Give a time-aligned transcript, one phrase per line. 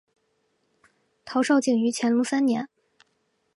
[1.25, 2.67] 陶绍景于乾隆三年。